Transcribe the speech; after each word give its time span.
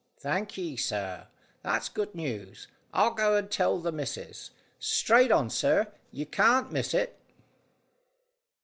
"Thank 0.17 0.57
ye, 0.57 0.75
sir; 0.77 1.27
that's 1.61 1.87
good 1.87 2.15
news. 2.15 2.67
I'll 2.91 3.13
go 3.13 3.35
and 3.35 3.51
tell 3.51 3.77
the 3.79 3.91
missus. 3.91 4.49
Straight 4.79 5.31
on, 5.31 5.51
sir; 5.51 5.91
you 6.11 6.25
can't 6.25 6.71
miss 6.71 6.95
it." 6.95 7.19